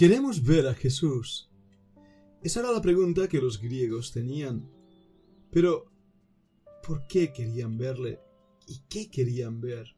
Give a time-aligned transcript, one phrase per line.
[0.00, 1.50] Queremos ver a Jesús.
[2.42, 4.66] Esa era la pregunta que los griegos tenían.
[5.50, 5.92] Pero,
[6.82, 8.18] ¿por qué querían verle?
[8.66, 9.94] ¿Y qué querían ver?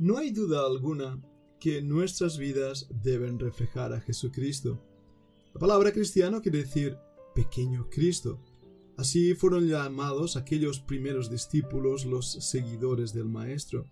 [0.00, 1.22] No hay duda alguna
[1.60, 4.84] que nuestras vidas deben reflejar a Jesucristo.
[5.54, 6.98] La palabra cristiano quiere decir
[7.36, 8.40] pequeño Cristo.
[8.96, 13.88] Así fueron llamados aquellos primeros discípulos, los seguidores del Maestro.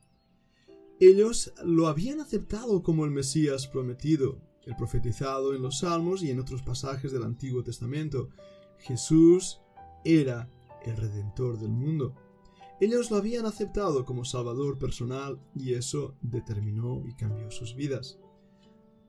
[0.98, 6.40] Ellos lo habían aceptado como el Mesías prometido, el profetizado en los Salmos y en
[6.40, 8.30] otros pasajes del Antiguo Testamento.
[8.78, 9.60] Jesús
[10.04, 10.48] era
[10.84, 12.14] el Redentor del mundo.
[12.80, 18.18] Ellos lo habían aceptado como Salvador personal y eso determinó y cambió sus vidas.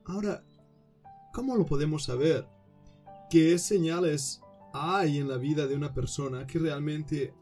[0.04, 0.44] Ahora,
[1.32, 2.46] ¿cómo lo podemos saber?
[3.30, 4.42] ¿Qué señales
[4.74, 7.34] hay en la vida de una persona que realmente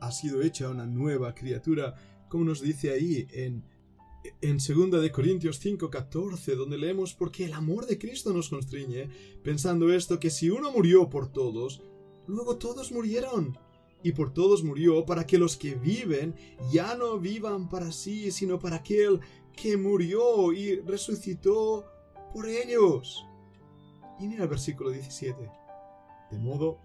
[0.00, 1.94] ha sido hecha una nueva criatura,
[2.28, 3.64] como nos dice ahí en
[4.40, 9.08] en 2 de Corintios 5:14, donde leemos porque el amor de Cristo nos constriñe,
[9.42, 11.82] pensando esto que si uno murió por todos,
[12.26, 13.58] luego todos murieron
[14.02, 16.34] y por todos murió para que los que viven
[16.70, 19.20] ya no vivan para sí, sino para aquel
[19.54, 21.84] que murió y resucitó
[22.32, 23.24] por ellos.
[24.20, 25.50] Y mira el versículo 17.
[26.30, 26.78] De modo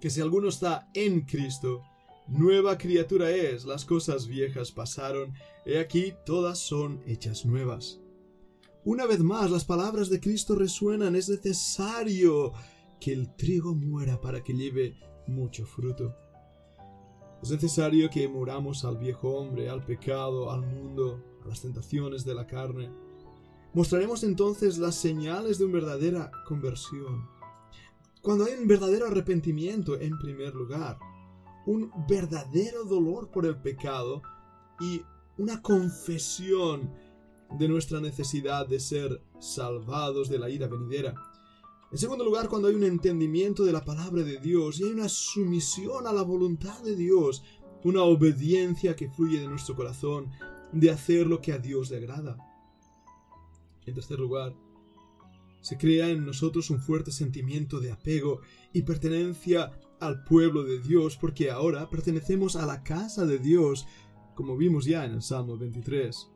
[0.00, 1.82] que si alguno está en Cristo,
[2.26, 5.34] nueva criatura es, las cosas viejas pasaron,
[5.66, 8.00] he aquí todas son hechas nuevas.
[8.84, 12.52] Una vez más las palabras de Cristo resuenan, es necesario
[13.00, 16.14] que el trigo muera para que lleve mucho fruto.
[17.42, 22.34] Es necesario que muramos al viejo hombre, al pecado, al mundo, a las tentaciones de
[22.34, 22.90] la carne.
[23.74, 27.28] Mostraremos entonces las señales de una verdadera conversión.
[28.22, 30.98] Cuando hay un verdadero arrepentimiento en primer lugar,
[31.66, 34.22] un verdadero dolor por el pecado
[34.80, 35.02] y
[35.38, 36.92] una confesión
[37.58, 41.14] de nuestra necesidad de ser salvados de la ira venidera.
[41.92, 45.08] En segundo lugar, cuando hay un entendimiento de la palabra de Dios y hay una
[45.08, 47.44] sumisión a la voluntad de Dios,
[47.84, 50.30] una obediencia que fluye de nuestro corazón
[50.72, 52.36] de hacer lo que a Dios le agrada.
[53.86, 54.56] En tercer lugar,
[55.60, 58.40] se crea en nosotros un fuerte sentimiento de apego
[58.72, 63.86] y pertenencia al pueblo de Dios, porque ahora pertenecemos a la casa de Dios,
[64.34, 66.30] como vimos ya en el Salmo 23.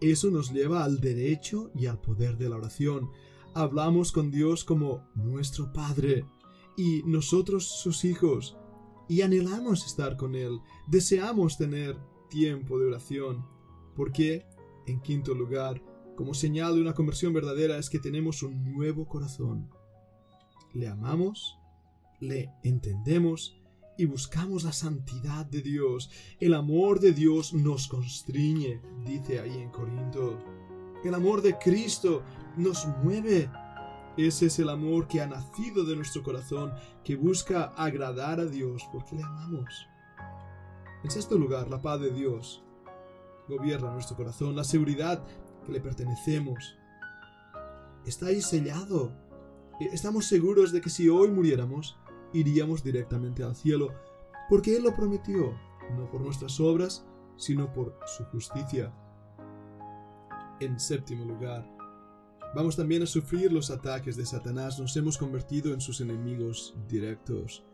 [0.00, 3.10] Eso nos lleva al derecho y al poder de la oración,
[3.54, 6.24] hablamos con Dios como nuestro Padre
[6.76, 8.56] y nosotros sus hijos
[9.08, 11.96] y anhelamos estar con Él, deseamos tener
[12.30, 13.46] tiempo de oración,
[13.94, 14.46] porque,
[14.86, 15.82] en quinto lugar,
[16.16, 19.70] como señal de una conversión verdadera es que tenemos un nuevo corazón.
[20.72, 21.58] Le amamos,
[22.22, 23.60] le entendemos
[23.98, 26.08] y buscamos la santidad de Dios.
[26.40, 30.38] El amor de Dios nos constriñe, dice ahí en Corinto.
[31.04, 32.22] El amor de Cristo
[32.56, 33.50] nos mueve.
[34.16, 36.72] Ese es el amor que ha nacido de nuestro corazón,
[37.02, 39.86] que busca agradar a Dios porque le amamos.
[41.02, 42.62] En sexto lugar, la paz de Dios
[43.48, 45.24] gobierna nuestro corazón, la seguridad
[45.66, 46.76] que le pertenecemos.
[48.06, 49.12] Está ahí sellado.
[49.80, 51.98] Estamos seguros de que si hoy muriéramos,
[52.32, 53.92] iríamos directamente al cielo,
[54.48, 55.54] porque Él lo prometió,
[55.96, 57.06] no por nuestras obras,
[57.36, 58.92] sino por su justicia.
[60.60, 61.68] En séptimo lugar,
[62.54, 67.64] vamos también a sufrir los ataques de Satanás, nos hemos convertido en sus enemigos directos.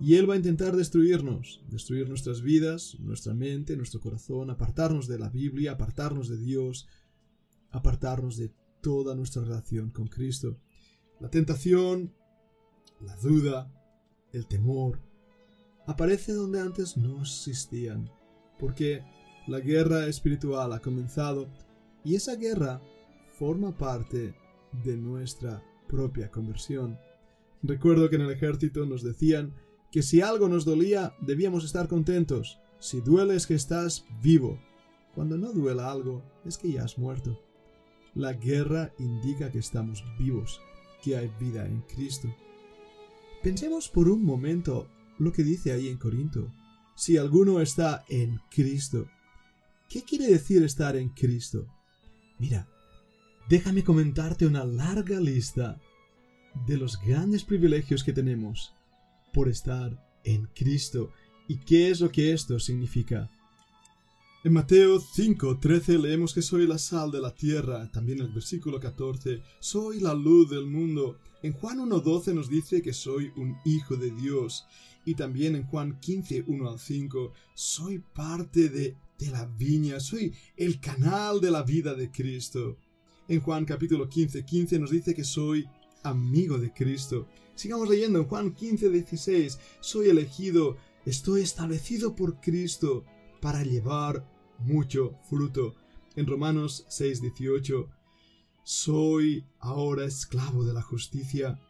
[0.00, 5.18] Y Él va a intentar destruirnos, destruir nuestras vidas, nuestra mente, nuestro corazón, apartarnos de
[5.18, 6.86] la Biblia, apartarnos de Dios,
[7.70, 10.60] apartarnos de toda nuestra relación con Cristo.
[11.18, 12.14] La tentación,
[13.00, 13.72] la duda,
[14.32, 15.00] el temor,
[15.86, 18.10] aparece donde antes no existían,
[18.58, 19.02] porque
[19.46, 21.48] la guerra espiritual ha comenzado
[22.04, 22.80] y esa guerra
[23.38, 24.34] forma parte
[24.84, 26.98] de nuestra propia conversión.
[27.62, 29.54] Recuerdo que en el ejército nos decían
[29.90, 32.60] que si algo nos dolía debíamos estar contentos.
[32.78, 34.60] Si duele es que estás vivo.
[35.14, 37.42] Cuando no duela algo es que ya has muerto.
[38.14, 40.60] La guerra indica que estamos vivos,
[41.02, 42.28] que hay vida en Cristo.
[43.42, 44.88] Pensemos por un momento
[45.18, 46.52] lo que dice ahí en Corinto.
[46.96, 49.08] Si alguno está en Cristo.
[49.88, 51.66] ¿Qué quiere decir estar en Cristo?
[52.38, 52.68] Mira,
[53.48, 55.80] déjame comentarte una larga lista
[56.66, 58.74] de los grandes privilegios que tenemos
[59.32, 61.12] por estar en Cristo
[61.46, 63.30] y qué es lo que esto significa.
[64.44, 69.42] En Mateo 5:13 leemos que soy la sal de la tierra, también el versículo 14,
[69.58, 71.18] soy la luz del mundo.
[71.42, 74.66] En Juan 1:12 nos dice que soy un hijo de Dios
[75.04, 80.78] y también en Juan 15:1 al 5, soy parte de de la viña, soy el
[80.80, 82.78] canal de la vida de Cristo.
[83.26, 85.66] En Juan capítulo 15, 15 nos dice que soy
[86.04, 87.26] amigo de Cristo.
[87.56, 89.58] Sigamos leyendo en Juan 15, 16.
[89.80, 93.04] Soy elegido, estoy establecido por Cristo
[93.40, 94.24] para llevar
[94.58, 95.74] mucho fruto.
[96.16, 97.88] En Romanos 6, 18.
[98.62, 101.60] Soy ahora esclavo de la justicia.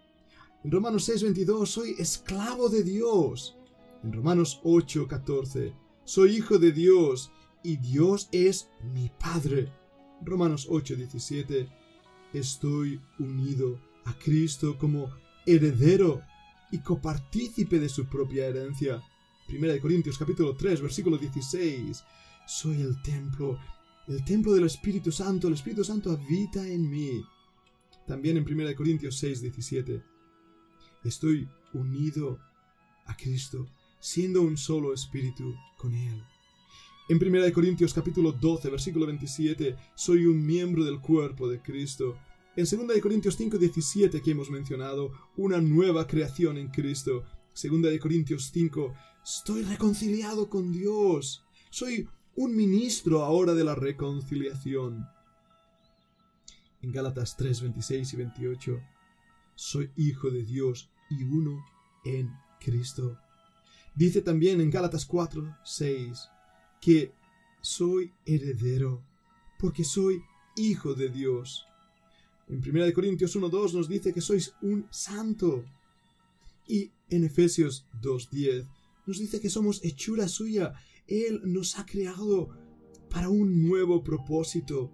[0.64, 1.70] En Romanos 6, 22.
[1.70, 3.56] Soy esclavo de Dios.
[4.02, 5.74] En Romanos 8, 14.
[6.04, 7.30] Soy hijo de Dios
[7.62, 9.72] y Dios es mi Padre.
[10.22, 11.68] Romanos 8, 17.
[12.32, 15.10] Estoy unido a Cristo como
[15.46, 16.22] heredero
[16.70, 19.02] y copartícipe de su propia herencia.
[19.48, 22.04] Primera de Corintios capítulo 3, versículo 16.
[22.46, 23.58] Soy el templo,
[24.06, 27.24] el templo del Espíritu Santo, el Espíritu Santo habita en mí.
[28.06, 30.02] También en Primera de Corintios 6, 17.
[31.02, 32.38] Estoy unido
[33.06, 33.66] a Cristo,
[34.00, 36.22] siendo un solo espíritu con Él.
[37.08, 42.18] En 1 Corintios capítulo 12, versículo 27, soy un miembro del cuerpo de Cristo.
[42.54, 47.24] En 2 Corintios 5, 17 que hemos mencionado, una nueva creación en Cristo.
[47.54, 48.94] 2 Corintios 5,
[49.36, 51.44] estoy reconciliado con Dios.
[51.70, 55.06] Soy un ministro ahora de la reconciliación.
[56.80, 58.80] En Gálatas 3, 26 y 28,
[59.54, 61.62] soy hijo de Dios y uno
[62.04, 63.18] en Cristo.
[63.94, 66.28] Dice también en Gálatas 4, 6,
[66.80, 67.12] que
[67.60, 69.02] soy heredero,
[69.58, 70.22] porque soy
[70.56, 71.66] hijo de Dios.
[72.48, 75.64] En 1 Corintios 1.2 nos dice que sois un santo.
[76.66, 78.77] Y en Efesios 2.10
[79.08, 80.74] nos dice que somos hechura suya.
[81.06, 82.50] Él nos ha creado
[83.08, 84.92] para un nuevo propósito.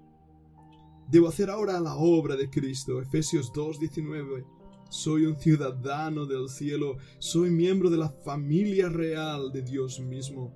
[1.10, 3.02] Debo hacer ahora la obra de Cristo.
[3.02, 4.46] Efesios 2.19.
[4.88, 6.98] Soy un ciudadano del cielo.
[7.18, 10.54] Soy miembro de la familia real de Dios mismo.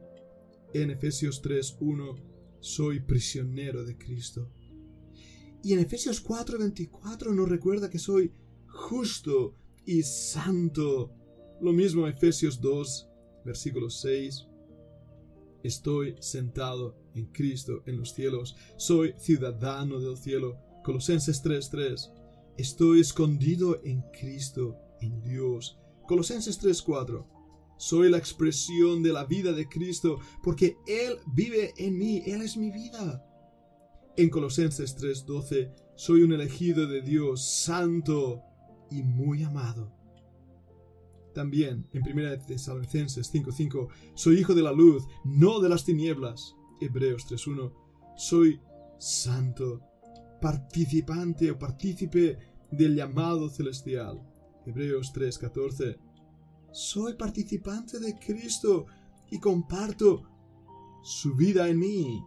[0.72, 2.14] En Efesios 3.1,
[2.60, 4.52] soy prisionero de Cristo.
[5.64, 8.32] Y en Efesios 4.24 nos recuerda que soy
[8.68, 11.12] justo y santo.
[11.60, 13.08] Lo mismo Efesios 2,
[13.44, 14.46] versículo 6.
[15.62, 18.56] Estoy sentado en Cristo en los cielos.
[18.76, 20.58] Soy ciudadano del cielo.
[20.84, 22.10] Colosenses 3.3.
[22.56, 25.78] Estoy escondido en Cristo, en Dios.
[26.06, 27.26] Colosenses 3.4.
[27.76, 32.56] Soy la expresión de la vida de Cristo porque Él vive en mí, Él es
[32.56, 33.24] mi vida.
[34.16, 38.42] En Colosenses 3:12, soy un elegido de Dios, santo
[38.90, 39.97] y muy amado.
[41.34, 46.54] También en 1 Tesalonicenses 5:5, soy hijo de la luz, no de las tinieblas.
[46.80, 47.72] Hebreos 3:1,
[48.16, 48.60] soy
[48.98, 49.80] santo,
[50.40, 52.38] participante o partícipe
[52.70, 54.22] del llamado celestial.
[54.66, 55.98] Hebreos 3:14,
[56.72, 58.86] soy participante de Cristo
[59.30, 60.22] y comparto
[61.02, 62.24] su vida en mí.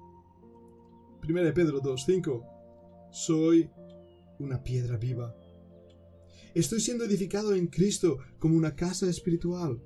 [1.24, 2.44] 1 Pedro 2.5
[3.12, 3.70] Soy
[4.40, 5.36] una piedra viva.
[6.54, 9.82] Estoy siendo edificado en Cristo como una casa espiritual.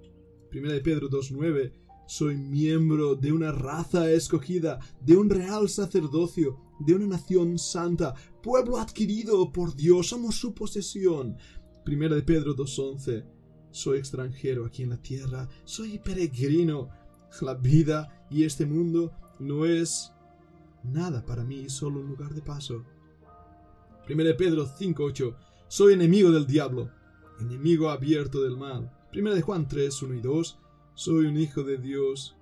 [0.51, 1.71] 1 Pedro 2.9
[2.07, 8.77] Soy miembro de una raza escogida, de un real sacerdocio, de una nación santa, pueblo
[8.77, 11.37] adquirido por Dios, somos su posesión.
[11.85, 13.35] 1 Pedro 2.11
[13.75, 16.89] soy extranjero aquí en la tierra, soy peregrino.
[17.41, 20.13] La vida y este mundo no es
[20.85, 22.85] nada para mí, solo un lugar de paso.
[24.09, 25.35] 1 Pedro 5.8
[25.67, 26.91] Soy enemigo del diablo,
[27.39, 28.91] enemigo abierto del mal.
[29.13, 30.59] 1 Juan 3, 1 y 2
[30.93, 32.37] Soy un hijo de Dios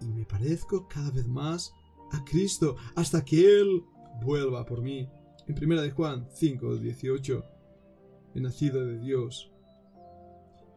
[0.00, 1.72] y me parezco cada vez más
[2.12, 3.84] a Cristo hasta que Él
[4.22, 5.08] vuelva por mí.
[5.46, 7.44] En 1 Juan 5, 18
[8.34, 9.50] He nacido de Dios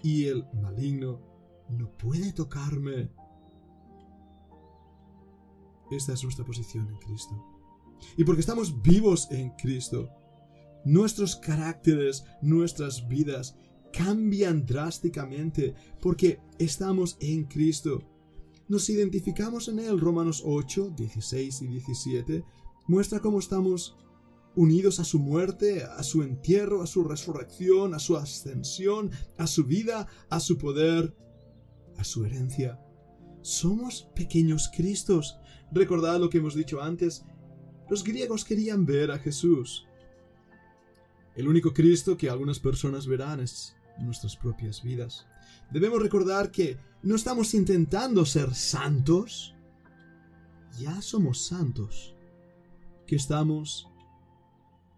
[0.02, 1.22] y el maligno
[1.70, 3.12] no puede tocarme.
[5.92, 7.36] Esta es nuestra posición en Cristo.
[8.18, 10.10] Y porque estamos vivos en Cristo,
[10.86, 13.56] nuestros caracteres, nuestras vidas
[13.92, 18.04] cambian drásticamente porque estamos en Cristo.
[18.68, 20.00] Nos identificamos en Él.
[20.00, 22.44] Romanos 8, 16 y 17
[22.88, 23.98] muestra cómo estamos
[24.56, 29.66] unidos a su muerte, a su entierro, a su resurrección, a su ascensión, a su
[29.66, 31.16] vida, a su poder,
[31.98, 32.80] a su herencia.
[33.42, 35.38] Somos pequeños Cristos.
[35.72, 37.24] Recordad lo que hemos dicho antes.
[37.90, 39.86] Los griegos querían ver a Jesús.
[41.36, 45.26] El único Cristo que algunas personas verán es nuestras propias vidas.
[45.72, 49.56] Debemos recordar que no estamos intentando ser santos.
[50.80, 52.16] Ya somos santos.
[53.08, 53.88] Que estamos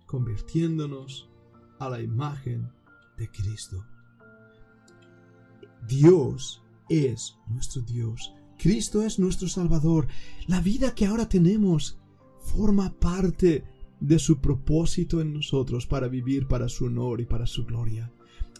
[0.05, 1.29] convirtiéndonos
[1.79, 2.71] a la imagen
[3.17, 3.85] de Cristo.
[5.87, 8.33] Dios es nuestro Dios.
[8.57, 10.07] Cristo es nuestro Salvador.
[10.47, 11.99] La vida que ahora tenemos
[12.39, 13.63] forma parte
[14.03, 18.11] de su propósito en nosotros para vivir para su honor y para su gloria.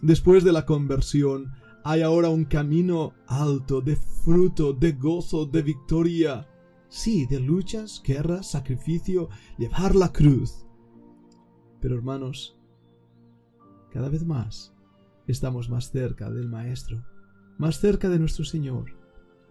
[0.01, 1.51] Después de la conversión,
[1.83, 6.47] hay ahora un camino alto de fruto, de gozo, de victoria.
[6.87, 10.65] Sí, de luchas, guerras, sacrificio, llevar la cruz.
[11.81, 12.57] Pero hermanos,
[13.91, 14.73] cada vez más
[15.27, 17.03] estamos más cerca del Maestro,
[17.57, 18.97] más cerca de nuestro Señor,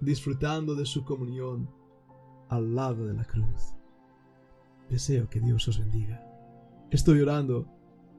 [0.00, 1.68] disfrutando de su comunión
[2.48, 3.74] al lado de la cruz.
[4.88, 6.22] Deseo que Dios os bendiga.
[6.90, 7.66] Estoy orando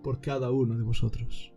[0.04, 1.53] por cada uno de vosotros.